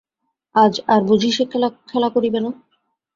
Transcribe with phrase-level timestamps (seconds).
[0.55, 1.43] আজ আর বুঝি সে
[1.89, 2.49] খেলা করিবে না?